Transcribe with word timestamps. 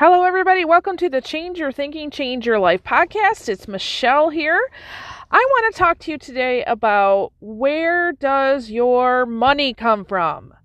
Hello, 0.00 0.22
everybody. 0.22 0.64
Welcome 0.64 0.96
to 0.96 1.10
the 1.10 1.20
Change 1.20 1.58
Your 1.58 1.72
Thinking, 1.72 2.10
Change 2.10 2.46
Your 2.46 2.58
Life 2.58 2.82
podcast. 2.82 3.50
It's 3.50 3.68
Michelle 3.68 4.30
here. 4.30 4.58
I 5.30 5.36
want 5.36 5.74
to 5.74 5.78
talk 5.78 5.98
to 5.98 6.10
you 6.10 6.16
today 6.16 6.64
about 6.64 7.34
where 7.40 8.12
does 8.12 8.70
your 8.70 9.26
money 9.26 9.74
come 9.74 10.06
from? 10.06 10.54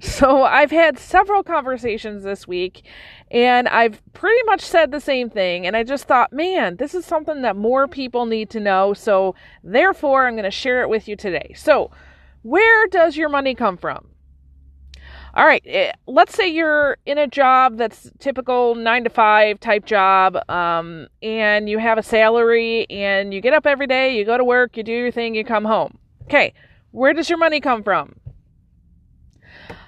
So, 0.00 0.42
I've 0.42 0.72
had 0.72 0.98
several 0.98 1.44
conversations 1.44 2.24
this 2.24 2.48
week 2.48 2.84
and 3.30 3.68
I've 3.68 4.02
pretty 4.12 4.42
much 4.46 4.62
said 4.62 4.90
the 4.90 5.00
same 5.00 5.30
thing. 5.30 5.64
And 5.64 5.76
I 5.76 5.84
just 5.84 6.06
thought, 6.08 6.32
man, 6.32 6.78
this 6.78 6.96
is 6.96 7.04
something 7.04 7.42
that 7.42 7.54
more 7.54 7.86
people 7.86 8.26
need 8.26 8.50
to 8.50 8.60
know. 8.60 8.92
So, 8.92 9.36
therefore, 9.62 10.26
I'm 10.26 10.34
going 10.34 10.42
to 10.42 10.50
share 10.50 10.82
it 10.82 10.88
with 10.88 11.06
you 11.06 11.14
today. 11.14 11.52
So, 11.56 11.92
where 12.42 12.88
does 12.88 13.16
your 13.16 13.28
money 13.28 13.54
come 13.54 13.76
from? 13.76 14.08
All 15.38 15.46
right, 15.46 15.62
eh, 15.66 15.92
let's 16.08 16.34
say 16.34 16.48
you're 16.48 16.98
in 17.06 17.16
a 17.16 17.28
job 17.28 17.76
that's 17.76 18.10
typical 18.18 18.74
nine 18.74 19.04
to 19.04 19.10
five 19.10 19.60
type 19.60 19.86
job, 19.86 20.36
um, 20.50 21.06
and 21.22 21.70
you 21.70 21.78
have 21.78 21.96
a 21.96 22.02
salary, 22.02 22.88
and 22.90 23.32
you 23.32 23.40
get 23.40 23.54
up 23.54 23.64
every 23.64 23.86
day, 23.86 24.18
you 24.18 24.24
go 24.24 24.36
to 24.36 24.42
work, 24.42 24.76
you 24.76 24.82
do 24.82 24.90
your 24.90 25.12
thing, 25.12 25.36
you 25.36 25.44
come 25.44 25.64
home. 25.64 25.96
Okay, 26.24 26.52
where 26.90 27.12
does 27.12 27.30
your 27.30 27.38
money 27.38 27.60
come 27.60 27.84
from? 27.84 28.16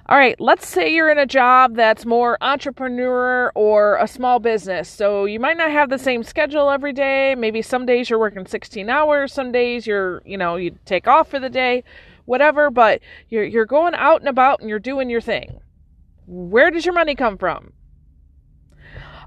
All 0.09 0.17
right, 0.17 0.41
let's 0.41 0.69
say 0.69 0.89
you're 0.89 1.11
in 1.11 1.19
a 1.19 1.27
job 1.27 1.75
that's 1.75 2.07
more 2.07 2.39
entrepreneur 2.41 3.51
or 3.57 3.97
a 3.97 4.07
small 4.07 4.39
business. 4.39 4.89
So 4.89 5.25
you 5.25 5.41
might 5.41 5.57
not 5.57 5.73
have 5.73 5.91
the 5.91 5.99
same 5.99 6.23
schedule 6.23 6.71
every 6.71 6.93
day. 6.93 7.35
Maybe 7.37 7.61
some 7.63 7.87
days 7.87 8.09
you're 8.09 8.19
working 8.19 8.47
16 8.47 8.89
hours, 8.89 9.33
some 9.33 9.51
days 9.51 9.87
you're, 9.87 10.23
you 10.25 10.37
know, 10.37 10.57
you 10.57 10.77
take 10.85 11.09
off 11.09 11.29
for 11.29 11.41
the 11.41 11.51
day 11.51 11.83
whatever, 12.25 12.71
but 12.71 13.01
you're 13.29 13.45
you're 13.45 13.67
going 13.67 13.95
out 13.95 14.21
and 14.21 14.29
about 14.29 14.61
and 14.61 14.69
you're 14.69 14.79
doing 14.79 15.11
your 15.11 15.21
thing. 15.21 15.61
Where 16.27 16.71
does 16.71 16.85
your 16.85 16.95
money 16.95 17.15
come 17.15 17.39
from? 17.39 17.73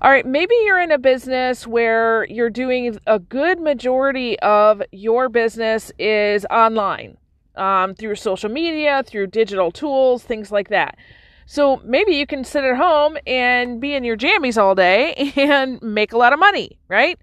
All 0.01 0.11
right, 0.11 0.25
maybe 0.25 0.53
you're 0.65 0.81
in 0.81 0.91
a 0.91 0.97
business 0.97 1.65
where 1.65 2.25
you're 2.25 2.49
doing 2.49 2.97
a 3.07 3.19
good 3.19 3.61
majority 3.61 4.37
of 4.39 4.81
your 4.91 5.29
business 5.29 5.93
is 5.97 6.45
online 6.51 7.17
um, 7.55 7.95
through 7.95 8.15
social 8.15 8.49
media, 8.49 9.03
through 9.05 9.27
digital 9.27 9.71
tools, 9.71 10.23
things 10.23 10.51
like 10.51 10.69
that. 10.69 10.97
So 11.45 11.81
maybe 11.85 12.15
you 12.15 12.25
can 12.25 12.43
sit 12.43 12.63
at 12.63 12.75
home 12.75 13.17
and 13.25 13.79
be 13.79 13.93
in 13.93 14.03
your 14.03 14.17
jammies 14.17 14.57
all 14.57 14.75
day 14.75 15.31
and 15.37 15.81
make 15.81 16.13
a 16.13 16.17
lot 16.17 16.33
of 16.33 16.39
money, 16.39 16.77
right? 16.87 17.19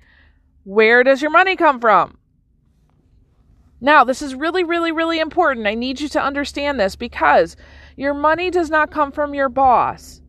Where 0.64 1.02
does 1.02 1.22
your 1.22 1.30
money 1.30 1.56
come 1.56 1.80
from? 1.80 2.16
Now, 3.80 4.04
this 4.04 4.20
is 4.20 4.34
really, 4.34 4.62
really, 4.64 4.92
really 4.92 5.18
important. 5.18 5.66
I 5.66 5.74
need 5.74 6.00
you 6.00 6.08
to 6.10 6.22
understand 6.22 6.78
this 6.78 6.96
because 6.96 7.56
your 7.96 8.14
money 8.14 8.50
does 8.50 8.70
not 8.70 8.90
come 8.90 9.10
from 9.10 9.34
your 9.34 9.48
boss. 9.48 10.20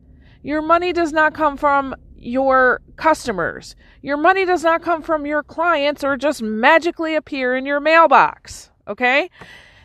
Your 0.42 0.62
money 0.62 0.92
does 0.92 1.12
not 1.12 1.34
come 1.34 1.56
from 1.56 1.94
your 2.16 2.80
customers. 2.96 3.76
Your 4.00 4.16
money 4.16 4.44
does 4.44 4.64
not 4.64 4.82
come 4.82 5.02
from 5.02 5.26
your 5.26 5.42
clients 5.42 6.02
or 6.02 6.16
just 6.16 6.42
magically 6.42 7.14
appear 7.14 7.56
in 7.56 7.66
your 7.66 7.80
mailbox. 7.80 8.70
Okay? 8.88 9.30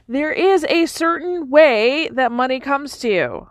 There 0.08 0.32
is 0.32 0.64
a 0.66 0.86
certain 0.86 1.50
way 1.50 2.08
that 2.14 2.32
money 2.32 2.60
comes 2.60 2.98
to 3.00 3.10
you. 3.10 3.50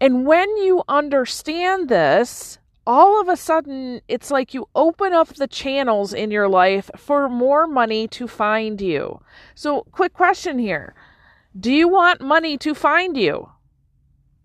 And 0.00 0.26
when 0.26 0.56
you 0.58 0.82
understand 0.88 1.88
this, 1.88 2.58
all 2.86 3.20
of 3.20 3.28
a 3.28 3.36
sudden 3.36 4.00
it's 4.08 4.30
like 4.30 4.54
you 4.54 4.68
open 4.74 5.12
up 5.12 5.28
the 5.28 5.46
channels 5.46 6.12
in 6.12 6.30
your 6.30 6.48
life 6.48 6.90
for 6.96 7.28
more 7.28 7.66
money 7.66 8.08
to 8.08 8.26
find 8.26 8.80
you. 8.80 9.20
So, 9.54 9.82
quick 9.92 10.12
question 10.12 10.58
here 10.58 10.94
Do 11.58 11.72
you 11.72 11.88
want 11.88 12.20
money 12.20 12.56
to 12.58 12.74
find 12.74 13.16
you? 13.16 13.50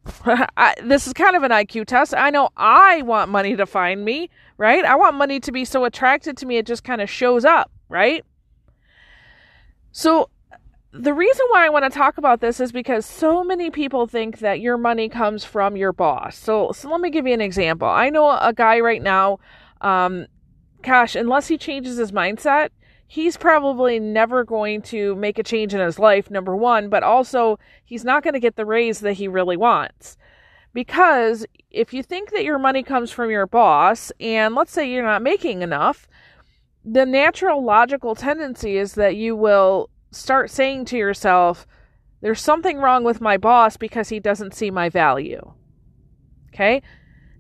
I, 0.26 0.76
this 0.84 1.08
is 1.08 1.14
kind 1.14 1.36
of 1.36 1.44
an 1.44 1.52
IQ 1.52 1.86
test. 1.86 2.14
I 2.14 2.30
know 2.30 2.50
I 2.56 3.02
want 3.02 3.32
money 3.32 3.56
to 3.56 3.66
find 3.66 4.06
me, 4.06 4.30
right? 4.58 4.86
I 4.86 4.96
want 4.96 5.16
money 5.16 5.40
to 5.40 5.52
be 5.52 5.66
so 5.66 5.86
attracted 5.86 6.38
to 6.38 6.46
me 6.46 6.58
it 6.58 6.66
just 6.66 6.84
kind 6.84 7.02
of 7.02 7.10
shows 7.10 7.46
up, 7.46 7.72
right? 7.90 8.24
So, 9.92 10.30
the 10.98 11.14
reason 11.14 11.46
why 11.50 11.66
I 11.66 11.70
want 11.70 11.84
to 11.84 11.90
talk 11.90 12.18
about 12.18 12.40
this 12.40 12.60
is 12.60 12.72
because 12.72 13.06
so 13.06 13.44
many 13.44 13.70
people 13.70 14.08
think 14.08 14.40
that 14.40 14.62
your 14.62 14.78
money 14.78 15.10
comes 15.10 15.44
from 15.44 15.76
your 15.76 15.92
boss. 15.92 16.38
So, 16.38 16.72
so 16.72 16.90
let 16.90 17.02
me 17.02 17.10
give 17.10 17.28
you 17.28 17.34
an 17.34 17.42
example. 17.42 17.88
I 17.88 18.10
know 18.10 18.30
a 18.30 18.54
guy 18.54 18.80
right 18.80 19.02
now, 19.02 19.40
um, 19.82 20.28
gosh, 20.84 21.16
unless 21.16 21.48
he 21.48 21.58
changes 21.58 21.98
his 21.98 22.14
mindset, 22.14 22.70
he's 23.08 23.36
probably 23.36 24.00
never 24.00 24.46
going 24.46 24.82
to 24.84 25.16
make 25.16 25.38
a 25.38 25.44
change 25.44 25.74
in 25.74 25.82
his 25.82 26.00
life, 26.00 26.32
number 26.32 26.56
one, 26.56 26.88
but 26.88 27.04
also 27.04 27.60
he's 27.84 28.06
not 28.06 28.24
going 28.24 28.34
to 28.34 28.40
get 28.40 28.56
the 28.56 28.66
raise 28.66 29.02
that 29.02 29.14
he 29.14 29.28
really 29.28 29.58
wants. 29.58 30.18
Because 30.74 31.46
if 31.72 31.94
you 31.94 32.04
think 32.04 32.32
that 32.32 32.46
your 32.46 32.60
money 32.60 32.84
comes 32.84 33.12
from 33.12 33.30
your 33.30 33.48
boss, 33.48 34.14
and 34.20 34.56
let's 34.56 34.72
say 34.72 34.90
you're 34.90 35.04
not 35.04 35.22
making 35.22 35.62
enough, 35.62 36.08
the 36.86 37.06
natural 37.06 37.64
logical 37.64 38.16
tendency 38.16 38.78
is 38.78 38.94
that 38.94 39.16
you 39.16 39.36
will 39.36 39.90
start 40.16 40.50
saying 40.50 40.86
to 40.86 40.98
yourself, 40.98 41.68
there's 42.22 42.42
something 42.42 42.78
wrong 42.78 43.04
with 43.04 43.22
my 43.22 43.38
boss 43.38 43.78
because 43.78 44.10
he 44.10 44.20
doesn't 44.20 44.56
see 44.56 44.72
my 44.72 44.90
value. 44.90 45.54
Okay? 46.54 46.82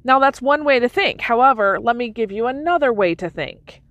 Now 0.03 0.19
that's 0.19 0.41
one 0.41 0.63
way 0.63 0.79
to 0.79 0.87
think. 0.87 1.21
However, 1.21 1.79
let 1.81 1.95
me 1.95 2.09
give 2.09 2.31
you 2.31 2.45
another 2.45 2.93
way 2.93 3.15
to 3.15 3.29
think. 3.29 3.81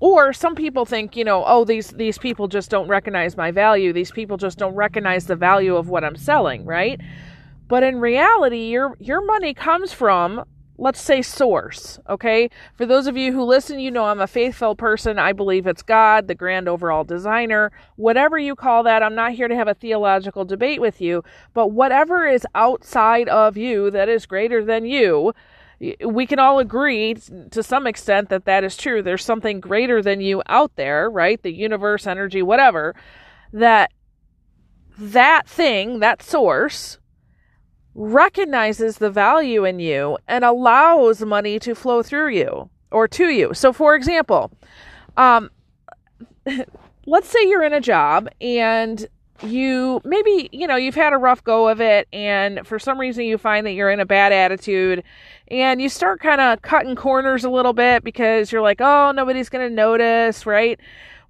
Or 0.00 0.32
some 0.32 0.54
people 0.54 0.86
think, 0.86 1.14
you 1.14 1.24
know, 1.24 1.44
oh 1.46 1.64
these 1.64 1.90
these 1.90 2.18
people 2.18 2.48
just 2.48 2.70
don't 2.70 2.88
recognize 2.88 3.36
my 3.36 3.50
value. 3.50 3.92
These 3.92 4.10
people 4.10 4.38
just 4.38 4.58
don't 4.58 4.74
recognize 4.74 5.26
the 5.26 5.36
value 5.36 5.76
of 5.76 5.88
what 5.88 6.04
I'm 6.04 6.16
selling, 6.16 6.64
right? 6.64 7.00
But 7.68 7.82
in 7.82 8.00
reality, 8.00 8.64
your 8.64 8.96
your 8.98 9.24
money 9.24 9.54
comes 9.54 9.92
from 9.92 10.44
let's 10.80 11.00
say 11.00 11.20
source, 11.20 12.00
okay? 12.08 12.48
For 12.74 12.86
those 12.86 13.06
of 13.06 13.14
you 13.14 13.32
who 13.32 13.44
listen, 13.44 13.78
you 13.78 13.90
know 13.90 14.06
I'm 14.06 14.20
a 14.20 14.26
faithful 14.26 14.74
person. 14.74 15.18
I 15.18 15.34
believe 15.34 15.66
it's 15.66 15.82
God, 15.82 16.26
the 16.26 16.34
grand 16.34 16.68
overall 16.68 17.04
designer, 17.04 17.70
whatever 17.96 18.38
you 18.38 18.56
call 18.56 18.82
that. 18.84 19.02
I'm 19.02 19.14
not 19.14 19.32
here 19.32 19.46
to 19.46 19.54
have 19.54 19.68
a 19.68 19.74
theological 19.74 20.46
debate 20.46 20.80
with 20.80 21.00
you, 21.02 21.22
but 21.52 21.68
whatever 21.68 22.26
is 22.26 22.46
outside 22.54 23.28
of 23.28 23.58
you 23.58 23.90
that 23.90 24.08
is 24.08 24.24
greater 24.24 24.64
than 24.64 24.86
you, 24.86 25.34
we 26.04 26.26
can 26.26 26.38
all 26.38 26.58
agree 26.58 27.14
to 27.50 27.62
some 27.62 27.86
extent 27.86 28.30
that 28.30 28.46
that 28.46 28.64
is 28.64 28.76
true. 28.76 29.02
There's 29.02 29.24
something 29.24 29.60
greater 29.60 30.00
than 30.00 30.22
you 30.22 30.42
out 30.46 30.76
there, 30.76 31.10
right? 31.10 31.42
The 31.42 31.52
universe, 31.52 32.06
energy, 32.06 32.42
whatever, 32.42 32.94
that 33.52 33.92
that 34.96 35.46
thing, 35.46 36.00
that 36.00 36.22
source, 36.22 36.98
recognizes 37.94 38.98
the 38.98 39.10
value 39.10 39.64
in 39.64 39.78
you 39.78 40.18
and 40.28 40.44
allows 40.44 41.22
money 41.22 41.58
to 41.58 41.74
flow 41.74 42.02
through 42.02 42.28
you 42.30 42.70
or 42.90 43.08
to 43.08 43.28
you. 43.28 43.52
So, 43.54 43.72
for 43.72 43.94
example, 43.94 44.50
um, 45.16 45.50
let's 47.06 47.28
say 47.28 47.48
you're 47.48 47.64
in 47.64 47.72
a 47.72 47.80
job 47.80 48.28
and 48.40 49.08
you 49.42 50.00
maybe 50.04 50.48
you 50.52 50.66
know 50.66 50.76
you've 50.76 50.94
had 50.94 51.12
a 51.12 51.16
rough 51.16 51.42
go 51.44 51.68
of 51.68 51.80
it 51.80 52.06
and 52.12 52.66
for 52.66 52.78
some 52.78 52.98
reason 53.00 53.24
you 53.24 53.38
find 53.38 53.66
that 53.66 53.72
you're 53.72 53.90
in 53.90 54.00
a 54.00 54.06
bad 54.06 54.32
attitude 54.32 55.02
and 55.48 55.80
you 55.80 55.88
start 55.88 56.20
kind 56.20 56.40
of 56.40 56.60
cutting 56.62 56.94
corners 56.94 57.42
a 57.42 57.50
little 57.50 57.72
bit 57.72 58.04
because 58.04 58.52
you're 58.52 58.60
like 58.60 58.80
oh 58.80 59.12
nobody's 59.12 59.48
going 59.48 59.66
to 59.66 59.74
notice 59.74 60.44
right 60.44 60.78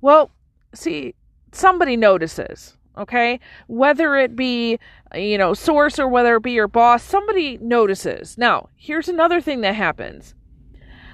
well 0.01 0.31
see 0.75 1.15
somebody 1.53 1.97
notices 1.97 2.77
okay 2.97 3.39
whether 3.67 4.17
it 4.17 4.35
be 4.35 4.79
you 5.15 5.39
know, 5.39 5.55
source 5.55 5.99
or 5.99 6.09
whether 6.09 6.37
it 6.37 6.43
be 6.43 6.53
your 6.53 6.69
boss, 6.69 7.03
somebody 7.03 7.59
notices. 7.59 8.39
Now, 8.39 8.69
here's 8.77 9.09
another 9.09 9.41
thing 9.41 9.61
that 9.63 9.75
happens. 9.75 10.35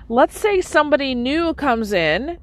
Let's 0.09 0.39
say 0.39 0.61
somebody 0.61 1.15
new 1.15 1.55
comes 1.55 1.93
in 1.93 2.39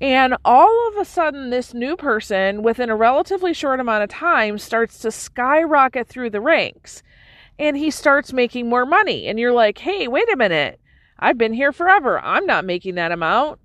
and 0.00 0.36
all 0.44 0.88
of 0.88 0.96
a 0.96 1.04
sudden 1.04 1.50
this 1.50 1.72
new 1.72 1.96
person 1.96 2.62
within 2.62 2.90
a 2.90 2.96
relatively 2.96 3.52
short 3.52 3.80
amount 3.80 4.02
of 4.02 4.10
time 4.10 4.58
starts 4.58 4.98
to 5.00 5.10
skyrocket 5.12 6.08
through 6.08 6.30
the 6.30 6.40
ranks 6.40 7.02
and 7.58 7.76
he 7.76 7.90
starts 7.90 8.32
making 8.32 8.68
more 8.68 8.84
money 8.84 9.28
and 9.28 9.38
you're 9.38 9.52
like, 9.52 9.78
"Hey, 9.78 10.08
wait 10.08 10.32
a 10.32 10.36
minute. 10.36 10.80
I've 11.18 11.38
been 11.38 11.52
here 11.52 11.70
forever. 11.70 12.18
I'm 12.18 12.46
not 12.46 12.64
making 12.64 12.96
that 12.96 13.12
amount." 13.12 13.60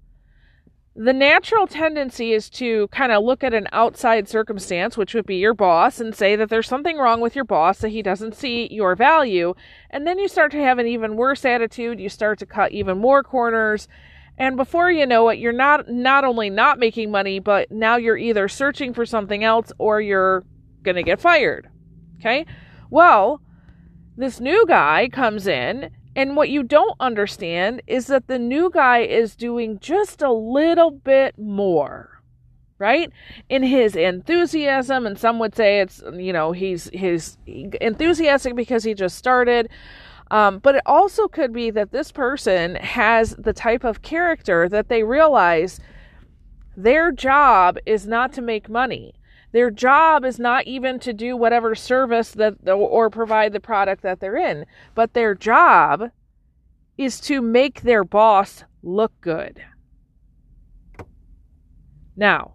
The 1.01 1.13
natural 1.13 1.65
tendency 1.65 2.33
is 2.33 2.49
to 2.49 2.89
kind 2.89 3.13
of 3.13 3.23
look 3.23 3.41
at 3.41 3.53
an 3.53 3.69
outside 3.71 4.27
circumstance, 4.27 4.97
which 4.97 5.13
would 5.13 5.25
be 5.25 5.37
your 5.37 5.53
boss, 5.53 6.01
and 6.01 6.13
say 6.13 6.35
that 6.35 6.49
there's 6.49 6.67
something 6.67 6.97
wrong 6.97 7.21
with 7.21 7.37
your 7.37 7.45
boss, 7.45 7.77
that 7.79 7.89
he 7.89 8.01
doesn't 8.01 8.35
see 8.35 8.67
your 8.69 8.97
value. 8.97 9.53
And 9.89 10.05
then 10.05 10.19
you 10.19 10.27
start 10.27 10.51
to 10.51 10.61
have 10.61 10.77
an 10.77 10.87
even 10.87 11.15
worse 11.15 11.45
attitude. 11.45 12.01
You 12.01 12.09
start 12.09 12.37
to 12.39 12.45
cut 12.45 12.73
even 12.73 12.97
more 12.97 13.23
corners. 13.23 13.87
And 14.37 14.57
before 14.57 14.91
you 14.91 15.05
know 15.05 15.29
it, 15.29 15.39
you're 15.39 15.53
not 15.53 15.87
not 15.87 16.25
only 16.25 16.49
not 16.49 16.79
making 16.79 17.11
money, 17.11 17.39
but 17.39 17.71
now 17.71 17.95
you're 17.95 18.17
either 18.17 18.49
searching 18.49 18.93
for 18.93 19.05
something 19.05 19.41
else 19.41 19.71
or 19.77 20.01
you're 20.01 20.43
going 20.83 20.95
to 20.95 21.03
get 21.03 21.21
fired. 21.21 21.69
Okay? 22.19 22.45
Well, 22.89 23.41
this 24.17 24.41
new 24.41 24.65
guy 24.67 25.07
comes 25.07 25.47
in 25.47 25.91
and 26.15 26.35
what 26.35 26.49
you 26.49 26.63
don't 26.63 26.95
understand 26.99 27.81
is 27.87 28.07
that 28.07 28.27
the 28.27 28.39
new 28.39 28.69
guy 28.69 28.99
is 28.99 29.35
doing 29.35 29.79
just 29.79 30.21
a 30.21 30.31
little 30.31 30.91
bit 30.91 31.37
more, 31.37 32.21
right? 32.77 33.11
In 33.47 33.63
his 33.63 33.95
enthusiasm, 33.95 35.05
and 35.05 35.17
some 35.17 35.39
would 35.39 35.55
say 35.55 35.81
it's, 35.81 36.01
you 36.13 36.33
know, 36.33 36.51
he's 36.51 36.89
his 36.93 37.37
enthusiastic 37.45 38.55
because 38.55 38.83
he 38.83 38.93
just 38.93 39.17
started. 39.17 39.69
Um, 40.31 40.59
but 40.59 40.75
it 40.75 40.83
also 40.85 41.27
could 41.27 41.53
be 41.53 41.71
that 41.71 41.91
this 41.91 42.11
person 42.11 42.75
has 42.75 43.35
the 43.37 43.53
type 43.53 43.83
of 43.83 44.01
character 44.01 44.69
that 44.69 44.89
they 44.89 45.03
realize 45.03 45.79
their 46.77 47.11
job 47.11 47.77
is 47.85 48.07
not 48.07 48.31
to 48.33 48.41
make 48.41 48.69
money. 48.69 49.13
Their 49.51 49.71
job 49.71 50.25
is 50.25 50.39
not 50.39 50.67
even 50.67 50.99
to 50.99 51.13
do 51.13 51.35
whatever 51.35 51.73
service 51.73 52.31
that 52.31 52.55
or 52.67 53.09
provide 53.09 53.53
the 53.53 53.59
product 53.59 54.03
that 54.03 54.19
they're 54.19 54.37
in, 54.37 54.65
but 54.93 55.13
their 55.13 55.33
job 55.33 56.11
is 56.97 57.19
to 57.21 57.41
make 57.41 57.81
their 57.81 58.03
boss 58.03 58.63
look 58.83 59.13
good. 59.21 59.63
Now, 62.15 62.53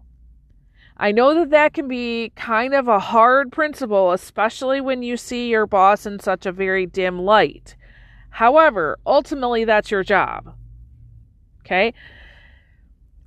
I 0.97 1.11
know 1.11 1.33
that 1.33 1.49
that 1.49 1.73
can 1.73 1.87
be 1.89 2.31
kind 2.35 2.73
of 2.73 2.87
a 2.87 2.99
hard 2.99 3.51
principle, 3.51 4.13
especially 4.13 4.79
when 4.79 5.03
you 5.03 5.17
see 5.17 5.49
your 5.49 5.67
boss 5.67 6.05
in 6.05 6.19
such 6.19 6.45
a 6.45 6.51
very 6.51 6.85
dim 6.85 7.19
light. 7.19 7.75
However, 8.29 8.97
ultimately, 9.05 9.65
that's 9.65 9.91
your 9.91 10.03
job. 10.03 10.55
Okay? 11.61 11.93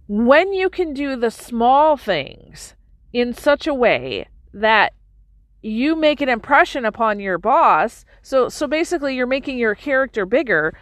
When 0.07 0.55
you 0.55 0.71
can 0.71 0.95
do 0.95 1.17
the 1.17 1.31
small 1.31 1.99
things 1.99 2.75
in 3.13 3.33
such 3.33 3.67
a 3.67 3.75
way 3.75 4.29
that 4.53 4.93
you 5.63 5.97
make 5.97 6.21
an 6.21 6.29
impression 6.29 6.85
upon 6.85 7.21
your 7.21 7.39
boss, 7.39 8.05
so 8.23 8.49
so 8.49 8.67
basically 8.67 9.17
you're 9.17 9.27
making 9.27 9.59
your 9.59 9.75
character 9.75 10.25
bigger. 10.25 10.79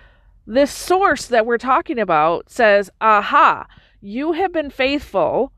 This 0.47 0.71
source 0.71 1.27
that 1.27 1.47
we're 1.47 1.59
talking 1.59 1.99
about 1.99 2.51
says, 2.51 2.91
"Aha, 3.01 3.67
you 4.01 4.33
have 4.33 4.53
been 4.53 4.71
faithful 4.71 5.53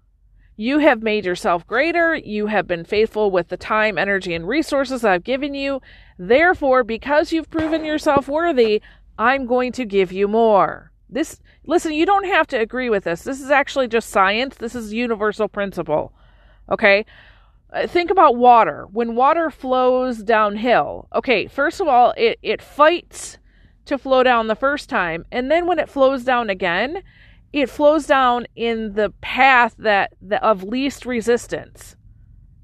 you 0.60 0.78
have 0.78 1.04
made 1.04 1.24
yourself 1.24 1.64
greater. 1.68 2.16
You 2.16 2.48
have 2.48 2.66
been 2.66 2.84
faithful 2.84 3.30
with 3.30 3.46
the 3.46 3.56
time, 3.56 3.96
energy, 3.96 4.34
and 4.34 4.46
resources 4.46 5.04
I've 5.04 5.22
given 5.22 5.54
you. 5.54 5.80
Therefore, 6.18 6.82
because 6.82 7.32
you've 7.32 7.48
proven 7.48 7.84
yourself 7.84 8.26
worthy, 8.26 8.82
I'm 9.16 9.46
going 9.46 9.70
to 9.72 9.84
give 9.84 10.10
you 10.10 10.26
more. 10.26 10.90
This, 11.08 11.40
listen, 11.64 11.92
you 11.92 12.04
don't 12.04 12.26
have 12.26 12.48
to 12.48 12.58
agree 12.58 12.90
with 12.90 13.04
this. 13.04 13.22
This 13.22 13.40
is 13.40 13.52
actually 13.52 13.86
just 13.86 14.10
science. 14.10 14.56
This 14.56 14.74
is 14.74 14.92
universal 14.92 15.46
principle. 15.46 16.12
Okay? 16.70 17.04
Uh, 17.72 17.86
think 17.86 18.10
about 18.10 18.36
water. 18.36 18.86
When 18.92 19.14
water 19.14 19.50
flows 19.50 20.22
downhill, 20.22 21.08
okay, 21.14 21.46
first 21.46 21.80
of 21.80 21.88
all, 21.88 22.14
it, 22.16 22.38
it 22.42 22.62
fights 22.62 23.38
to 23.84 23.98
flow 23.98 24.22
down 24.22 24.46
the 24.46 24.54
first 24.54 24.88
time. 24.88 25.24
And 25.30 25.50
then 25.50 25.66
when 25.66 25.78
it 25.78 25.88
flows 25.88 26.24
down 26.24 26.50
again, 26.50 27.02
it 27.52 27.70
flows 27.70 28.06
down 28.06 28.46
in 28.56 28.94
the 28.94 29.12
path 29.20 29.74
that, 29.78 30.12
that 30.22 30.42
of 30.42 30.62
least 30.62 31.06
resistance 31.06 31.96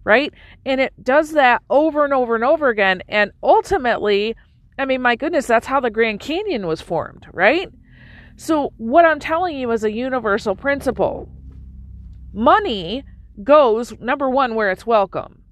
right 0.04 0.32
and 0.64 0.80
it 0.80 0.92
does 1.02 1.32
that 1.32 1.62
over 1.70 2.04
and 2.04 2.12
over 2.12 2.34
and 2.34 2.44
over 2.44 2.68
again 2.68 3.02
and 3.08 3.32
ultimately 3.42 4.36
i 4.78 4.84
mean 4.84 5.02
my 5.02 5.16
goodness 5.16 5.46
that's 5.46 5.66
how 5.66 5.80
the 5.80 5.90
grand 5.90 6.20
canyon 6.20 6.66
was 6.66 6.80
formed 6.80 7.26
right 7.32 7.70
so 8.36 8.72
what 8.76 9.04
i'm 9.04 9.18
telling 9.18 9.56
you 9.56 9.70
is 9.70 9.82
a 9.82 9.90
universal 9.90 10.54
principle 10.54 11.28
money 12.32 13.02
goes 13.42 13.98
number 14.00 14.28
one 14.28 14.54
where 14.54 14.70
it's 14.70 14.86
welcome 14.86 15.42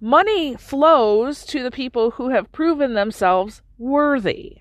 money 0.00 0.54
flows 0.54 1.44
to 1.44 1.62
the 1.62 1.70
people 1.70 2.12
who 2.12 2.30
have 2.30 2.52
proven 2.52 2.94
themselves 2.94 3.62
worthy 3.78 4.58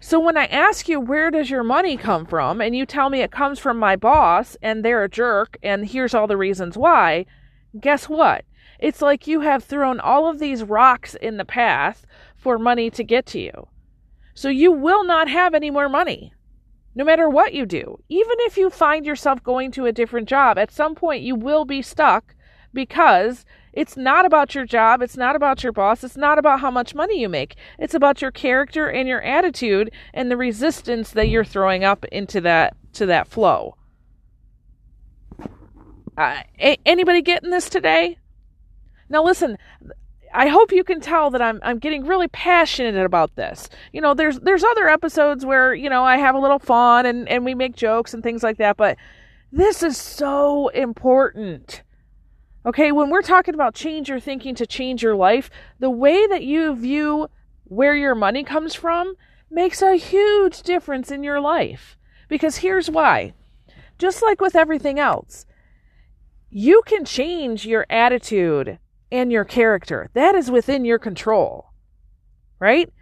so 0.00 0.18
when 0.18 0.36
I 0.36 0.46
ask 0.46 0.88
you, 0.88 1.00
where 1.00 1.30
does 1.30 1.50
your 1.50 1.62
money 1.62 1.96
come 1.96 2.26
from? 2.26 2.60
And 2.60 2.74
you 2.76 2.86
tell 2.86 3.10
me 3.10 3.20
it 3.20 3.30
comes 3.30 3.58
from 3.58 3.78
my 3.78 3.96
boss 3.96 4.56
and 4.62 4.84
they're 4.84 5.04
a 5.04 5.08
jerk 5.08 5.56
and 5.62 5.86
here's 5.86 6.14
all 6.14 6.26
the 6.26 6.36
reasons 6.36 6.76
why, 6.76 7.26
guess 7.78 8.08
what? 8.08 8.44
It's 8.78 9.00
like 9.00 9.26
you 9.26 9.40
have 9.40 9.64
thrown 9.64 10.00
all 10.00 10.28
of 10.28 10.38
these 10.38 10.62
rocks 10.62 11.14
in 11.14 11.36
the 11.36 11.44
path 11.44 12.04
for 12.36 12.58
money 12.58 12.90
to 12.90 13.04
get 13.04 13.26
to 13.26 13.40
you. 13.40 13.68
So 14.34 14.48
you 14.48 14.70
will 14.70 15.04
not 15.04 15.28
have 15.28 15.54
any 15.54 15.70
more 15.70 15.88
money. 15.88 16.34
No 16.96 17.04
matter 17.04 17.28
what 17.28 17.52
you 17.52 17.66
do, 17.66 17.98
even 18.08 18.36
if 18.40 18.56
you 18.56 18.70
find 18.70 19.04
yourself 19.04 19.42
going 19.42 19.70
to 19.72 19.84
a 19.84 19.92
different 19.92 20.30
job, 20.30 20.56
at 20.56 20.72
some 20.72 20.94
point 20.94 21.22
you 21.22 21.36
will 21.36 21.66
be 21.66 21.82
stuck 21.82 22.34
because 22.72 23.44
it's 23.74 23.98
not 23.98 24.24
about 24.24 24.54
your 24.54 24.64
job. 24.64 25.02
It's 25.02 25.18
not 25.18 25.36
about 25.36 25.62
your 25.62 25.72
boss. 25.72 26.02
It's 26.02 26.16
not 26.16 26.38
about 26.38 26.60
how 26.60 26.70
much 26.70 26.94
money 26.94 27.20
you 27.20 27.28
make. 27.28 27.56
It's 27.78 27.92
about 27.92 28.22
your 28.22 28.30
character 28.30 28.88
and 28.88 29.06
your 29.06 29.20
attitude 29.20 29.92
and 30.14 30.30
the 30.30 30.38
resistance 30.38 31.10
that 31.10 31.28
you're 31.28 31.44
throwing 31.44 31.84
up 31.84 32.06
into 32.06 32.40
that 32.40 32.74
to 32.94 33.04
that 33.04 33.28
flow. 33.28 33.76
Uh, 36.16 36.40
a- 36.58 36.80
anybody 36.86 37.20
getting 37.20 37.50
this 37.50 37.68
today? 37.68 38.16
Now 39.10 39.22
listen, 39.22 39.58
I 40.32 40.48
hope 40.48 40.72
you 40.72 40.84
can 40.84 41.00
tell 41.00 41.30
that 41.30 41.42
I'm 41.42 41.60
I'm 41.62 41.78
getting 41.78 42.04
really 42.04 42.28
passionate 42.28 42.96
about 43.04 43.36
this. 43.36 43.68
You 43.92 44.00
know, 44.00 44.14
there's 44.14 44.40
there's 44.40 44.64
other 44.64 44.88
episodes 44.88 45.44
where, 45.44 45.74
you 45.74 45.90
know, 45.90 46.04
I 46.04 46.16
have 46.18 46.34
a 46.34 46.40
little 46.40 46.58
fun 46.58 47.06
and 47.06 47.28
and 47.28 47.44
we 47.44 47.54
make 47.54 47.76
jokes 47.76 48.14
and 48.14 48.22
things 48.22 48.42
like 48.42 48.58
that, 48.58 48.76
but 48.76 48.96
this 49.52 49.82
is 49.82 49.96
so 49.96 50.68
important. 50.68 51.82
Okay, 52.64 52.90
when 52.90 53.10
we're 53.10 53.22
talking 53.22 53.54
about 53.54 53.74
change 53.74 54.08
your 54.08 54.20
thinking 54.20 54.54
to 54.56 54.66
change 54.66 55.02
your 55.02 55.14
life, 55.14 55.50
the 55.78 55.90
way 55.90 56.26
that 56.26 56.42
you 56.42 56.74
view 56.74 57.28
where 57.64 57.94
your 57.94 58.14
money 58.14 58.42
comes 58.42 58.74
from 58.74 59.14
makes 59.50 59.82
a 59.82 59.96
huge 59.96 60.62
difference 60.62 61.10
in 61.10 61.22
your 61.22 61.40
life. 61.40 61.96
Because 62.28 62.56
here's 62.56 62.90
why. 62.90 63.34
Just 63.98 64.22
like 64.22 64.40
with 64.40 64.56
everything 64.56 64.98
else, 64.98 65.46
you 66.50 66.82
can 66.86 67.04
change 67.04 67.64
your 67.64 67.86
attitude 67.88 68.78
and 69.10 69.30
your 69.32 69.44
character. 69.44 70.10
That 70.14 70.34
is 70.34 70.50
within 70.50 70.84
your 70.84 70.98
control, 70.98 71.72
right? 72.58 72.92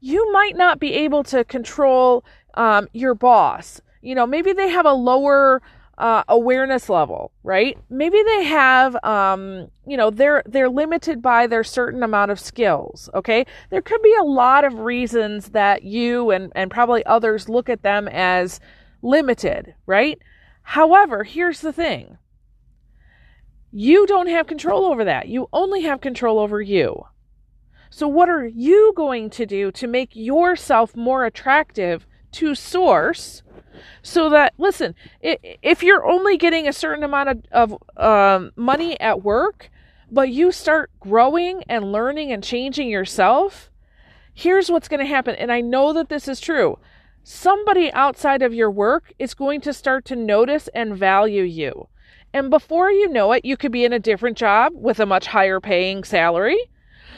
You 0.00 0.32
might 0.32 0.56
not 0.56 0.78
be 0.78 0.92
able 0.94 1.24
to 1.24 1.44
control 1.44 2.24
um, 2.54 2.88
your 2.92 3.14
boss. 3.14 3.80
You 4.02 4.14
know, 4.14 4.26
maybe 4.26 4.52
they 4.52 4.68
have 4.68 4.86
a 4.86 4.92
lower 4.92 5.62
uh, 5.96 6.24
awareness 6.28 6.88
level, 6.88 7.30
right? 7.42 7.78
Maybe 7.88 8.20
they 8.22 8.44
have, 8.44 8.96
um, 9.04 9.70
you 9.86 9.96
know, 9.96 10.10
they're 10.10 10.42
they're 10.44 10.68
limited 10.68 11.22
by 11.22 11.46
their 11.46 11.64
certain 11.64 12.02
amount 12.02 12.30
of 12.30 12.40
skills. 12.40 13.08
Okay, 13.14 13.46
there 13.70 13.82
could 13.82 14.02
be 14.02 14.14
a 14.20 14.24
lot 14.24 14.64
of 14.64 14.80
reasons 14.80 15.50
that 15.50 15.84
you 15.84 16.30
and 16.30 16.52
and 16.54 16.70
probably 16.70 17.04
others 17.06 17.48
look 17.48 17.68
at 17.68 17.82
them 17.82 18.08
as 18.08 18.60
limited, 19.02 19.74
right? 19.86 20.18
However, 20.62 21.22
here's 21.22 21.60
the 21.60 21.72
thing: 21.72 22.18
you 23.76 24.06
don't 24.06 24.28
have 24.28 24.46
control 24.46 24.86
over 24.86 25.04
that. 25.04 25.26
You 25.26 25.48
only 25.52 25.82
have 25.82 26.00
control 26.00 26.38
over 26.38 26.62
you. 26.62 27.06
So, 27.90 28.06
what 28.06 28.28
are 28.28 28.46
you 28.46 28.92
going 28.94 29.30
to 29.30 29.44
do 29.44 29.72
to 29.72 29.88
make 29.88 30.10
yourself 30.14 30.94
more 30.94 31.24
attractive 31.24 32.06
to 32.32 32.54
source? 32.54 33.42
so 34.02 34.30
that 34.30 34.54
listen 34.56 34.94
if 35.20 35.82
you're 35.82 36.06
only 36.06 36.36
getting 36.36 36.68
a 36.68 36.72
certain 36.72 37.02
amount 37.02 37.28
of, 37.28 37.42
of 37.50 37.82
um, 37.96 38.52
money 38.54 38.98
at 39.00 39.24
work 39.24 39.68
but 40.12 40.30
you 40.30 40.52
start 40.52 40.92
growing 41.00 41.64
and 41.68 41.90
learning 41.90 42.30
and 42.30 42.44
changing 42.44 42.88
yourself 42.88 43.70
here's 44.32 44.70
what's 44.70 44.86
going 44.86 45.00
to 45.00 45.06
happen 45.06 45.34
and 45.34 45.50
i 45.50 45.60
know 45.60 45.92
that 45.92 46.08
this 46.08 46.28
is 46.28 46.38
true 46.38 46.78
somebody 47.24 47.92
outside 47.94 48.42
of 48.42 48.54
your 48.54 48.70
work 48.70 49.12
is 49.18 49.34
going 49.34 49.60
to 49.60 49.72
start 49.72 50.04
to 50.04 50.14
notice 50.14 50.68
and 50.68 50.96
value 50.96 51.42
you 51.42 51.88
and 52.34 52.50
before 52.50 52.90
you 52.90 53.08
know 53.08 53.32
it 53.32 53.46
you 53.46 53.56
could 53.56 53.72
be 53.72 53.86
in 53.86 53.94
a 53.94 53.98
different 53.98 54.36
job 54.36 54.74
with 54.74 55.00
a 55.00 55.06
much 55.06 55.26
higher 55.26 55.60
paying 55.60 56.04
salary 56.04 56.58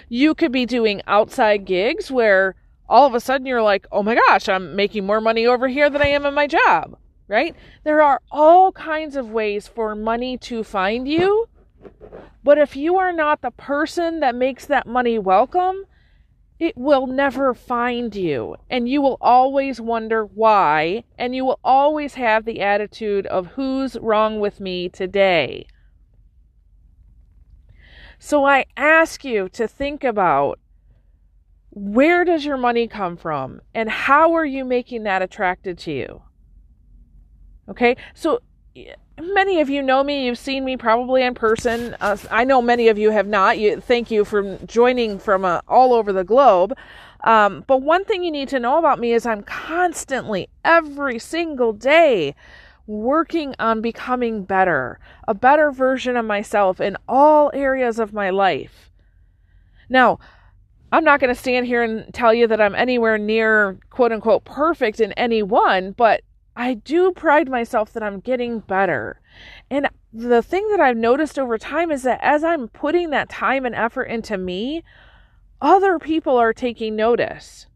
you 0.08 0.34
could 0.34 0.52
be 0.52 0.66
doing 0.66 1.02
outside 1.08 1.64
gigs 1.64 2.10
where 2.10 2.54
all 2.88 3.06
of 3.06 3.14
a 3.14 3.20
sudden 3.20 3.46
you're 3.46 3.62
like, 3.62 3.86
oh 3.90 4.02
my 4.02 4.14
gosh, 4.14 4.48
I'm 4.48 4.76
making 4.76 5.06
more 5.06 5.20
money 5.20 5.46
over 5.46 5.68
here 5.68 5.90
than 5.90 6.02
I 6.02 6.08
am 6.08 6.24
in 6.24 6.34
my 6.34 6.46
job, 6.46 6.96
right? 7.28 7.54
There 7.84 8.02
are 8.02 8.20
all 8.30 8.72
kinds 8.72 9.16
of 9.16 9.30
ways 9.30 9.66
for 9.66 9.94
money 9.94 10.38
to 10.38 10.62
find 10.62 11.08
you. 11.08 11.48
But 12.44 12.58
if 12.58 12.76
you 12.76 12.96
are 12.96 13.12
not 13.12 13.42
the 13.42 13.50
person 13.50 14.20
that 14.20 14.34
makes 14.34 14.66
that 14.66 14.86
money 14.86 15.18
welcome, 15.18 15.84
it 16.58 16.76
will 16.76 17.06
never 17.06 17.52
find 17.54 18.14
you. 18.14 18.56
And 18.70 18.88
you 18.88 19.02
will 19.02 19.18
always 19.20 19.80
wonder 19.80 20.24
why. 20.24 21.04
And 21.18 21.34
you 21.34 21.44
will 21.44 21.60
always 21.62 22.14
have 22.14 22.44
the 22.44 22.60
attitude 22.60 23.26
of 23.26 23.48
who's 23.48 23.96
wrong 23.96 24.40
with 24.40 24.60
me 24.60 24.88
today. 24.88 25.66
So 28.18 28.44
I 28.44 28.64
ask 28.76 29.24
you 29.24 29.48
to 29.50 29.68
think 29.68 30.02
about 30.02 30.58
where 31.70 32.24
does 32.24 32.46
your 32.46 32.56
money 32.56 32.88
come 32.88 33.18
from 33.18 33.60
and 33.74 33.90
how 33.90 34.32
are 34.32 34.46
you 34.46 34.64
making 34.64 35.02
that 35.02 35.20
attracted 35.20 35.76
to 35.76 35.92
you 35.92 36.22
okay 37.68 37.94
so 38.14 38.40
many 39.20 39.60
of 39.60 39.70
you 39.70 39.82
know 39.82 40.04
me. 40.04 40.26
You've 40.26 40.38
seen 40.38 40.64
me 40.64 40.76
probably 40.76 41.22
in 41.22 41.34
person. 41.34 41.96
Uh, 42.00 42.16
i 42.30 42.44
know 42.44 42.60
many 42.60 42.88
of 42.88 42.98
you 42.98 43.10
have 43.10 43.26
not. 43.26 43.58
You 43.58 43.80
thank 43.80 44.10
you 44.10 44.24
for 44.24 44.58
joining 44.66 45.18
from 45.18 45.44
uh, 45.44 45.60
all 45.68 45.92
over 45.92 46.12
the 46.12 46.24
globe. 46.24 46.74
Um, 47.24 47.64
but 47.66 47.82
one 47.82 48.04
thing 48.04 48.22
you 48.22 48.30
need 48.30 48.48
to 48.50 48.60
know 48.60 48.78
about 48.78 49.00
me 49.00 49.12
is 49.12 49.26
i'm 49.26 49.42
constantly 49.42 50.48
every 50.64 51.18
single 51.18 51.72
day 51.72 52.34
working 52.86 53.54
on 53.58 53.80
becoming 53.80 54.44
better 54.44 55.00
a 55.26 55.34
better 55.34 55.72
version 55.72 56.16
of 56.16 56.24
myself 56.24 56.80
in 56.80 56.96
all 57.08 57.50
areas 57.54 57.98
of 57.98 58.12
my 58.12 58.30
life. 58.30 58.90
Now 59.88 60.18
I'm 60.92 61.04
not 61.04 61.18
going 61.18 61.34
to 61.34 61.40
stand 61.40 61.66
here 61.66 61.82
and 61.82 62.12
tell 62.14 62.32
you 62.32 62.46
that 62.46 62.60
I'm 62.60 62.74
anywhere 62.74 63.18
near 63.18 63.78
quote 63.90 64.12
unquote 64.12 64.44
perfect 64.44 65.00
in 65.00 65.12
any 65.12 65.42
one, 65.42 65.92
but 65.92 66.20
I 66.56 66.74
do 66.74 67.12
pride 67.12 67.50
myself 67.50 67.92
that 67.92 68.02
I'm 68.02 68.20
getting 68.20 68.60
better. 68.60 69.20
And 69.70 69.88
the 70.12 70.42
thing 70.42 70.66
that 70.70 70.80
I've 70.80 70.96
noticed 70.96 71.38
over 71.38 71.58
time 71.58 71.92
is 71.92 72.02
that 72.04 72.18
as 72.22 72.42
I'm 72.42 72.68
putting 72.68 73.10
that 73.10 73.28
time 73.28 73.66
and 73.66 73.74
effort 73.74 74.04
into 74.04 74.38
me, 74.38 74.82
other 75.60 75.98
people 75.98 76.36
are 76.38 76.54
taking 76.54 76.96
notice. 76.96 77.66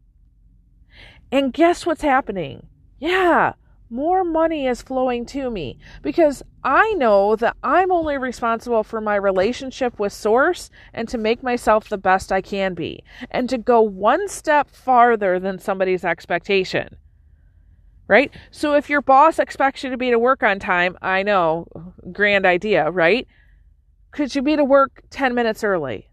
And 1.31 1.53
guess 1.53 1.85
what's 1.85 2.01
happening? 2.01 2.67
Yeah, 2.99 3.53
more 3.91 4.23
money 4.23 4.65
is 4.65 4.81
flowing 4.81 5.25
to 5.27 5.51
me 5.51 5.77
because 6.01 6.41
I 6.63 6.93
know 6.93 7.35
that 7.35 7.57
I'm 7.61 7.91
only 7.91 8.17
responsible 8.17 8.83
for 8.83 8.99
my 8.99 9.15
relationship 9.15 9.99
with 9.99 10.13
Source 10.13 10.69
and 10.93 11.07
to 11.09 11.17
make 11.17 11.43
myself 11.43 11.87
the 11.87 11.97
best 11.97 12.31
I 12.31 12.41
can 12.41 12.73
be 12.73 13.03
and 13.29 13.47
to 13.49 13.57
go 13.57 13.81
one 13.81 14.27
step 14.27 14.69
farther 14.69 15.39
than 15.39 15.59
somebody's 15.59 16.03
expectation. 16.03 16.97
Right? 18.07 18.31
So 18.51 18.73
if 18.73 18.89
your 18.89 19.01
boss 19.01 19.39
expects 19.39 19.83
you 19.83 19.89
to 19.89 19.97
be 19.97 20.09
to 20.09 20.19
work 20.19 20.43
on 20.43 20.59
time, 20.59 20.97
I 21.01 21.23
know, 21.23 21.67
grand 22.11 22.45
idea, 22.45 22.91
right? 22.91 23.27
Could 24.11 24.35
you 24.35 24.41
be 24.41 24.57
to 24.57 24.65
work 24.65 25.03
10 25.09 25.33
minutes 25.33 25.63
early? 25.63 26.09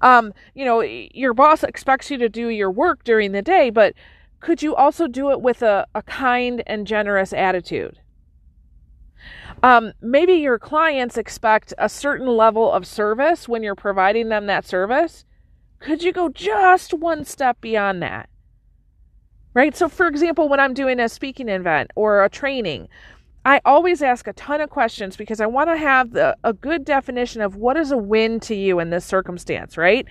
Um, 0.00 0.32
you 0.54 0.64
know, 0.64 0.80
your 0.80 1.34
boss 1.34 1.62
expects 1.62 2.10
you 2.10 2.18
to 2.18 2.28
do 2.28 2.48
your 2.48 2.70
work 2.70 3.04
during 3.04 3.32
the 3.32 3.42
day, 3.42 3.70
but 3.70 3.94
could 4.40 4.62
you 4.62 4.74
also 4.74 5.06
do 5.06 5.30
it 5.30 5.40
with 5.40 5.62
a, 5.62 5.86
a 5.94 6.02
kind 6.02 6.62
and 6.66 6.86
generous 6.86 7.32
attitude? 7.32 8.00
Um, 9.62 9.92
maybe 10.00 10.32
your 10.34 10.58
clients 10.58 11.18
expect 11.18 11.74
a 11.76 11.88
certain 11.88 12.26
level 12.26 12.72
of 12.72 12.86
service 12.86 13.48
when 13.48 13.62
you're 13.62 13.74
providing 13.74 14.30
them 14.30 14.46
that 14.46 14.64
service. 14.64 15.24
Could 15.78 16.02
you 16.02 16.12
go 16.12 16.30
just 16.30 16.94
one 16.94 17.24
step 17.24 17.60
beyond 17.60 18.02
that? 18.02 18.30
Right? 19.52 19.76
So, 19.76 19.88
for 19.88 20.06
example, 20.06 20.48
when 20.48 20.60
I'm 20.60 20.74
doing 20.74 21.00
a 21.00 21.08
speaking 21.08 21.48
event 21.48 21.90
or 21.96 22.24
a 22.24 22.28
training, 22.28 22.88
I 23.44 23.60
always 23.64 24.02
ask 24.02 24.26
a 24.26 24.32
ton 24.34 24.60
of 24.60 24.70
questions 24.70 25.16
because 25.16 25.40
I 25.40 25.46
want 25.46 25.70
to 25.70 25.76
have 25.76 26.12
the, 26.12 26.36
a 26.44 26.52
good 26.52 26.84
definition 26.84 27.40
of 27.40 27.56
what 27.56 27.76
is 27.76 27.90
a 27.90 27.96
win 27.96 28.38
to 28.40 28.54
you 28.54 28.78
in 28.78 28.90
this 28.90 29.04
circumstance, 29.04 29.76
right? 29.76 30.06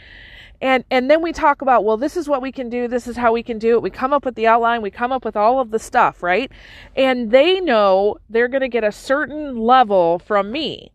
and 0.62 0.84
and 0.92 1.10
then 1.10 1.22
we 1.22 1.32
talk 1.32 1.62
about 1.62 1.86
well 1.86 1.98
this 1.98 2.18
is 2.18 2.28
what 2.28 2.42
we 2.42 2.52
can 2.52 2.70
do 2.70 2.88
this 2.88 3.08
is 3.08 3.16
how 3.16 3.32
we 3.32 3.44
can 3.44 3.58
do 3.58 3.76
it 3.76 3.82
we 3.82 3.90
come 3.90 4.14
up 4.14 4.26
with 4.26 4.36
the 4.36 4.48
outline 4.48 4.82
we 4.82 4.92
come 4.92 5.12
up 5.12 5.24
with 5.24 5.36
all 5.36 5.60
of 5.60 5.72
the 5.72 5.80
stuff 5.80 6.22
right 6.22 6.52
and 6.96 7.32
they 7.32 7.60
know 7.60 8.18
they're 8.30 8.48
going 8.48 8.62
to 8.62 8.68
get 8.68 8.84
a 8.84 8.92
certain 8.92 9.58
level 9.58 10.20
from 10.20 10.52
me 10.52 10.92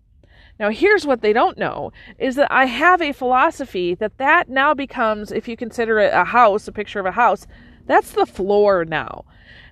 now 0.58 0.70
here's 0.70 1.06
what 1.06 1.22
they 1.22 1.32
don't 1.32 1.58
know 1.58 1.92
is 2.18 2.36
that 2.36 2.50
i 2.52 2.66
have 2.66 3.00
a 3.00 3.12
philosophy 3.12 3.94
that 3.94 4.16
that 4.18 4.48
now 4.48 4.74
becomes 4.74 5.32
if 5.32 5.48
you 5.48 5.56
consider 5.56 5.98
it 5.98 6.12
a 6.12 6.24
house 6.24 6.68
a 6.68 6.72
picture 6.72 7.00
of 7.00 7.06
a 7.06 7.12
house 7.12 7.46
that's 7.86 8.12
the 8.12 8.26
floor 8.26 8.84
now 8.84 9.24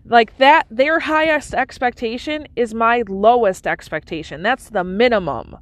like 0.04 0.37
that 0.38 0.66
their 0.71 1.00
highest 1.00 1.54
expectation 1.54 2.47
is 2.57 2.75
my 2.75 3.02
lowest 3.09 3.66
expectation 3.66 4.42
that's 4.42 4.71
the 4.71 4.85
minimum 4.85 5.57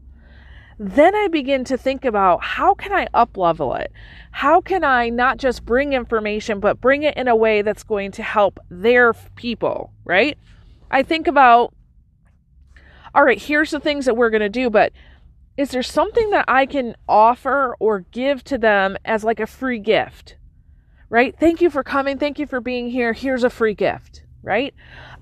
then 0.83 1.15
I 1.15 1.29
begin 1.29 1.65
to 1.65 1.77
think 1.77 2.07
about 2.07 2.43
how 2.43 2.73
can 2.73 2.91
I 2.91 3.07
up 3.13 3.37
level 3.37 3.75
it? 3.75 3.93
How 4.31 4.63
can 4.63 4.83
I 4.83 5.11
not 5.11 5.37
just 5.37 5.67
bring 5.67 5.93
information, 5.93 6.59
but 6.59 6.81
bring 6.81 7.03
it 7.03 7.19
in 7.19 7.29
a 7.29 7.37
way 7.37 7.61
that's 7.61 7.83
going 7.83 8.13
to 8.13 8.23
help 8.23 8.59
their 8.71 9.13
people, 9.37 9.93
right? 10.07 10.39
I 10.91 11.03
think 11.03 11.27
about, 11.27 11.75
all 13.15 13.23
right, 13.23 13.41
here's 13.41 13.73
the 13.73 13.79
things 13.79 14.07
that 14.07 14.17
we're 14.17 14.31
going 14.31 14.41
to 14.41 14.49
do, 14.49 14.71
but 14.71 14.95
is 15.59 15.71
there 15.71 15.83
something 15.83 16.31
that 16.31 16.47
I 16.49 16.65
can 16.65 16.97
offer 17.07 17.77
or 17.79 18.07
give 18.11 18.43
to 18.45 18.57
them 18.57 18.97
as 19.05 19.23
like 19.23 19.39
a 19.39 19.47
free 19.47 19.81
gift? 19.81 20.37
Right? 21.11 21.35
Thank 21.39 21.61
you 21.61 21.71
for 21.71 21.83
coming. 21.83 22.19
Thank 22.19 22.39
you 22.39 22.47
for 22.47 22.61
being 22.61 22.89
here. 22.89 23.13
Here's 23.13 23.45
a 23.45 23.51
free 23.51 23.75
gift, 23.75 24.23
right? 24.43 24.73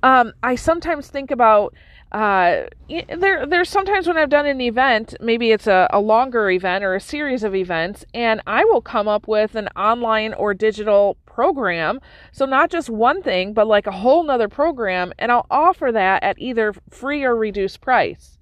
Um, 0.02 0.32
I 0.42 0.54
sometimes 0.54 1.08
think 1.08 1.30
about 1.30 1.74
uh, 2.12 2.62
there 2.88 3.44
there's 3.44 3.68
sometimes 3.68 4.06
when 4.06 4.16
I've 4.16 4.30
done 4.30 4.46
an 4.46 4.60
event, 4.60 5.14
maybe 5.20 5.50
it's 5.50 5.66
a, 5.66 5.88
a 5.90 6.00
longer 6.00 6.50
event 6.50 6.82
or 6.84 6.94
a 6.94 7.00
series 7.00 7.42
of 7.42 7.54
events, 7.54 8.04
and 8.14 8.40
I 8.46 8.64
will 8.64 8.80
come 8.80 9.08
up 9.08 9.28
with 9.28 9.54
an 9.54 9.68
online 9.76 10.32
or 10.34 10.54
digital 10.54 11.18
program. 11.26 12.00
So 12.32 12.46
not 12.46 12.70
just 12.70 12.88
one 12.88 13.22
thing, 13.22 13.52
but 13.52 13.66
like 13.66 13.86
a 13.86 13.92
whole 13.92 14.22
nother 14.22 14.48
program, 14.48 15.12
and 15.18 15.30
I'll 15.30 15.46
offer 15.50 15.92
that 15.92 16.22
at 16.22 16.38
either 16.38 16.74
free 16.88 17.24
or 17.24 17.36
reduced 17.36 17.80
price. 17.80 18.38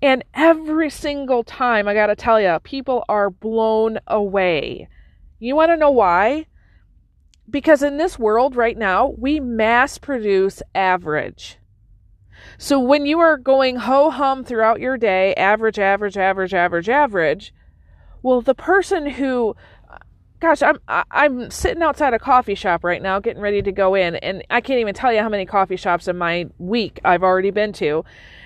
And 0.00 0.24
every 0.32 0.90
single 0.90 1.44
time, 1.44 1.86
I 1.86 1.92
gotta 1.92 2.16
tell 2.16 2.40
you, 2.40 2.58
people 2.62 3.04
are 3.08 3.28
blown 3.28 3.98
away. 4.06 4.88
You 5.38 5.56
wanna 5.56 5.76
know 5.76 5.90
why? 5.90 6.46
Because 7.48 7.82
in 7.82 7.96
this 7.96 8.18
world 8.18 8.56
right 8.56 8.76
now, 8.76 9.14
we 9.16 9.40
mass 9.40 9.98
produce 9.98 10.62
average. 10.74 11.58
So 12.58 12.78
when 12.80 13.06
you 13.06 13.20
are 13.20 13.36
going 13.36 13.76
ho 13.76 14.10
hum 14.10 14.44
throughout 14.44 14.80
your 14.80 14.96
day, 14.96 15.34
average, 15.34 15.78
average, 15.78 16.16
average, 16.16 16.54
average, 16.54 16.88
average, 16.88 17.54
well, 18.22 18.40
the 18.40 18.54
person 18.54 19.06
who, 19.06 19.54
gosh, 20.40 20.62
I'm 20.62 20.78
I'm 20.88 21.50
sitting 21.50 21.82
outside 21.82 22.14
a 22.14 22.18
coffee 22.18 22.54
shop 22.54 22.84
right 22.84 23.00
now, 23.00 23.20
getting 23.20 23.42
ready 23.42 23.62
to 23.62 23.72
go 23.72 23.94
in, 23.94 24.16
and 24.16 24.44
I 24.50 24.60
can't 24.60 24.80
even 24.80 24.94
tell 24.94 25.12
you 25.12 25.20
how 25.20 25.28
many 25.28 25.46
coffee 25.46 25.76
shops 25.76 26.08
in 26.08 26.18
my 26.18 26.46
week 26.58 27.00
I've 27.04 27.22
already 27.22 27.50
been 27.50 27.72
to. 27.74 28.04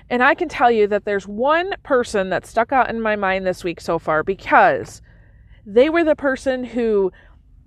And 0.09 0.21
I 0.21 0.35
can 0.35 0.49
tell 0.49 0.69
you 0.69 0.87
that 0.87 1.05
there's 1.05 1.27
one 1.27 1.71
person 1.83 2.29
that 2.29 2.45
stuck 2.45 2.71
out 2.71 2.89
in 2.89 3.01
my 3.01 3.15
mind 3.15 3.47
this 3.47 3.63
week 3.63 3.81
so 3.81 3.97
far 3.97 4.23
because 4.23 5.01
they 5.65 5.89
were 5.89 6.03
the 6.03 6.15
person 6.15 6.63
who 6.63 7.11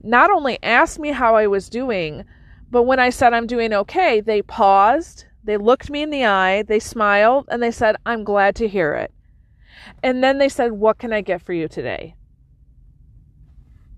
not 0.02 0.30
only 0.30 0.58
asked 0.62 0.98
me 0.98 1.10
how 1.10 1.34
I 1.36 1.46
was 1.46 1.68
doing, 1.68 2.24
but 2.70 2.82
when 2.82 2.98
I 2.98 3.10
said 3.10 3.32
I'm 3.32 3.46
doing 3.46 3.72
okay, 3.72 4.20
they 4.20 4.42
paused, 4.42 5.24
they 5.44 5.56
looked 5.56 5.90
me 5.90 6.02
in 6.02 6.10
the 6.10 6.26
eye, 6.26 6.62
they 6.62 6.80
smiled, 6.80 7.46
and 7.50 7.62
they 7.62 7.70
said, 7.70 7.96
I'm 8.04 8.24
glad 8.24 8.56
to 8.56 8.68
hear 8.68 8.94
it. 8.94 9.12
And 10.02 10.22
then 10.22 10.38
they 10.38 10.48
said, 10.48 10.72
What 10.72 10.98
can 10.98 11.12
I 11.12 11.20
get 11.20 11.42
for 11.42 11.52
you 11.52 11.68
today? 11.68 12.16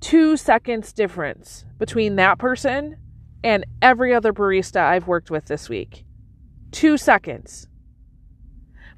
Two 0.00 0.37
seconds 0.37 0.93
difference 0.93 1.64
between 1.78 2.17
that 2.17 2.38
person 2.38 2.97
and 3.43 3.64
every 3.83 4.14
other 4.14 4.33
barista 4.33 4.81
I've 4.81 5.07
worked 5.07 5.31
with 5.31 5.47
this 5.47 5.69
week. 5.69 6.05
Two 6.71 6.97
seconds. 6.97 7.67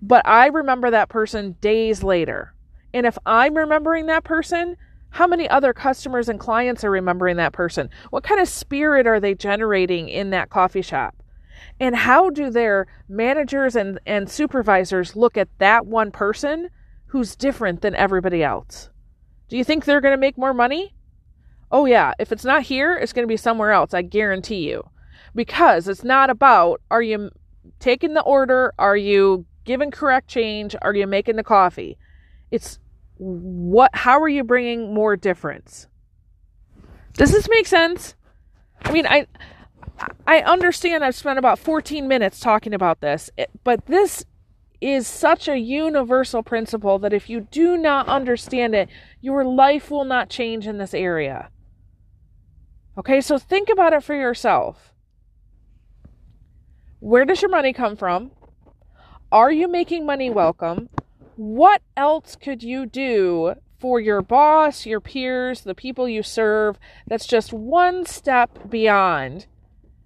But 0.02 0.26
I 0.26 0.47
remember 0.47 0.90
that 0.90 1.09
person 1.09 1.57
days 1.61 2.02
later. 2.02 2.54
And 2.92 3.07
if 3.07 3.16
I'm 3.25 3.57
remembering 3.57 4.07
that 4.07 4.25
person, 4.25 4.76
how 5.11 5.26
many 5.26 5.49
other 5.49 5.73
customers 5.73 6.29
and 6.29 6.38
clients 6.38 6.85
are 6.85 6.90
remembering 6.90 7.37
that 7.37 7.52
person? 7.52 7.90
What 8.11 8.25
kind 8.25 8.40
of 8.40 8.49
spirit 8.49 9.07
are 9.07 9.21
they 9.21 9.35
generating 9.35 10.09
in 10.09 10.31
that 10.31 10.50
coffee 10.50 10.83
shop? 10.83 11.14
And 11.79 11.97
how 11.97 12.31
do 12.31 12.50
their 12.50 12.87
managers 13.09 13.76
and, 13.76 13.99
and 14.07 14.31
supervisors 14.31 15.17
look 15.17 15.37
at 15.37 15.49
that 15.59 15.87
one 15.87 16.11
person 16.11 16.71
who's 17.07 17.37
different 17.37 17.83
than 17.83 17.95
everybody 17.95 18.43
else? 18.43 18.90
Do 19.49 19.57
you 19.57 19.64
think 19.64 19.85
they're 19.85 20.00
going 20.00 20.14
to 20.14 20.21
make 20.21 20.38
more 20.38 20.55
money? 20.55 20.95
Oh, 21.73 21.87
yeah. 21.87 22.12
If 22.19 22.33
it's 22.33 22.45
not 22.45 22.62
here, 22.62 22.97
it's 22.97 23.12
going 23.12 23.26
to 23.26 23.33
be 23.33 23.37
somewhere 23.37 23.73
else. 23.73 23.95
I 23.95 24.02
guarantee 24.02 24.69
you. 24.69 24.88
Because 25.35 25.88
it's 25.88 26.05
not 26.05 26.31
about 26.31 26.81
are 26.90 27.02
you 27.02 27.31
taking 27.79 28.14
the 28.14 28.23
order? 28.23 28.73
Are 28.79 28.97
you 28.97 29.47
giving 29.64 29.90
correct 29.90 30.29
change? 30.29 30.75
Are 30.83 30.95
you 30.95 31.07
making 31.07 31.37
the 31.37 31.45
coffee? 31.45 31.99
It's 32.50 32.79
what, 33.21 33.91
how 33.93 34.19
are 34.23 34.29
you 34.29 34.43
bringing 34.43 34.95
more 34.95 35.15
difference? 35.15 35.87
Does 37.12 37.33
this 37.33 37.49
make 37.50 37.67
sense? 37.67 38.15
I 38.83 38.93
mean, 38.93 39.07
I, 39.07 39.27
I 40.27 40.41
understand 40.41 41.05
I've 41.05 41.15
spent 41.15 41.39
about 41.39 41.59
14 41.59 42.09
minutes 42.09 42.41
talking 42.41 42.73
about 42.73 43.03
this, 43.03 43.31
eh, 43.37 43.45
but 43.62 43.85
this 43.87 44.25
is 44.81 45.07
such 45.07 45.49
a 45.49 45.59
universal 45.59 46.43
principle 46.43 46.99
that 47.00 47.12
if 47.12 47.29
you 47.29 47.43
do 47.50 47.77
not 47.77 48.09
understand 48.09 48.75
it, 48.75 48.89
your 49.21 49.45
life 49.45 49.91
will 49.91 50.07
not 50.07 50.31
change 50.31 50.67
in 50.67 50.79
this 50.79 50.95
area. 50.95 51.50
Okay, 52.97 53.21
so 53.21 53.37
think 53.37 53.69
about 53.69 53.93
it 53.93 54.03
for 54.03 54.15
yourself. 54.15 54.95
Where 57.00 57.27
does 57.27 57.43
your 57.43 57.50
money 57.50 57.75
come 57.75 57.97
from? 57.97 58.31
Are 59.31 59.53
you 59.53 59.69
making 59.69 60.07
money 60.07 60.31
welcome? 60.31 60.89
What 61.40 61.80
else 61.97 62.37
could 62.37 62.62
you 62.62 62.85
do 62.85 63.54
for 63.78 63.99
your 63.99 64.20
boss, 64.20 64.85
your 64.85 65.00
peers, 65.00 65.62
the 65.62 65.75
people 65.75 66.06
you 66.06 66.23
serve 66.23 66.78
that's 67.06 67.26
just 67.26 67.50
one 67.50 68.04
step 68.04 68.68
beyond 68.68 69.47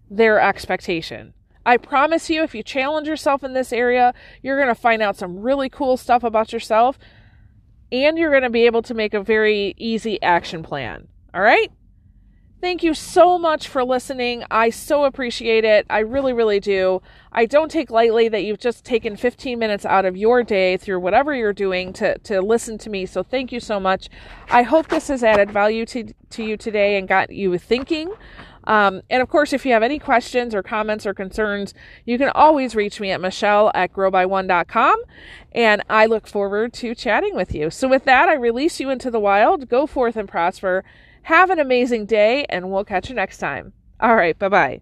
their 0.08 0.40
expectation. 0.40 1.34
I 1.66 1.78
promise 1.78 2.30
you, 2.30 2.44
if 2.44 2.54
you 2.54 2.62
challenge 2.62 3.08
yourself 3.08 3.42
in 3.42 3.52
this 3.52 3.72
area, 3.72 4.14
you're 4.42 4.58
going 4.62 4.72
to 4.72 4.80
find 4.80 5.02
out 5.02 5.16
some 5.16 5.40
really 5.40 5.68
cool 5.68 5.96
stuff 5.96 6.22
about 6.22 6.52
yourself 6.52 7.00
and 7.90 8.16
you're 8.16 8.30
going 8.30 8.44
to 8.44 8.48
be 8.48 8.66
able 8.66 8.82
to 8.82 8.94
make 8.94 9.12
a 9.12 9.20
very 9.20 9.74
easy 9.76 10.22
action 10.22 10.62
plan. 10.62 11.08
All 11.34 11.42
right? 11.42 11.72
Thank 12.64 12.82
you 12.82 12.94
so 12.94 13.38
much 13.38 13.68
for 13.68 13.84
listening. 13.84 14.42
I 14.50 14.70
so 14.70 15.04
appreciate 15.04 15.66
it. 15.66 15.84
I 15.90 15.98
really, 15.98 16.32
really 16.32 16.60
do. 16.60 17.02
I 17.30 17.44
don't 17.44 17.70
take 17.70 17.90
lightly 17.90 18.26
that 18.28 18.42
you've 18.42 18.58
just 18.58 18.86
taken 18.86 19.16
15 19.16 19.58
minutes 19.58 19.84
out 19.84 20.06
of 20.06 20.16
your 20.16 20.42
day 20.42 20.78
through 20.78 21.00
whatever 21.00 21.34
you're 21.34 21.52
doing 21.52 21.92
to, 21.92 22.16
to 22.20 22.40
listen 22.40 22.78
to 22.78 22.88
me. 22.88 23.04
So 23.04 23.22
thank 23.22 23.52
you 23.52 23.60
so 23.60 23.78
much. 23.78 24.08
I 24.48 24.62
hope 24.62 24.88
this 24.88 25.08
has 25.08 25.22
added 25.22 25.50
value 25.50 25.84
to, 25.84 26.14
to 26.30 26.42
you 26.42 26.56
today 26.56 26.96
and 26.96 27.06
got 27.06 27.28
you 27.28 27.58
thinking. 27.58 28.10
Um, 28.66 29.02
and 29.10 29.20
of 29.20 29.28
course, 29.28 29.52
if 29.52 29.66
you 29.66 29.72
have 29.74 29.82
any 29.82 29.98
questions 29.98 30.54
or 30.54 30.62
comments 30.62 31.04
or 31.04 31.12
concerns, 31.12 31.74
you 32.06 32.16
can 32.16 32.30
always 32.30 32.74
reach 32.74 32.98
me 32.98 33.10
at 33.10 33.20
Michelle 33.20 33.72
at 33.74 33.92
growby1.com. 33.92 35.02
And 35.52 35.82
I 35.90 36.06
look 36.06 36.26
forward 36.26 36.72
to 36.72 36.94
chatting 36.94 37.36
with 37.36 37.54
you. 37.54 37.68
So, 37.68 37.88
with 37.88 38.04
that, 38.04 38.30
I 38.30 38.34
release 38.34 38.80
you 38.80 38.88
into 38.88 39.10
the 39.10 39.20
wild. 39.20 39.68
Go 39.68 39.86
forth 39.86 40.16
and 40.16 40.26
prosper 40.26 40.82
have 41.24 41.50
an 41.50 41.58
amazing 41.58 42.06
day, 42.06 42.46
and 42.48 42.70
we'll 42.70 42.84
catch 42.84 43.08
you 43.08 43.14
next 43.14 43.38
time. 43.38 43.72
All 44.00 44.16
right, 44.16 44.38
bye 44.38 44.48
bye. 44.48 44.80